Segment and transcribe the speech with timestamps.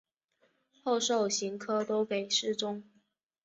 [0.83, 2.83] 后授刑科都给事中。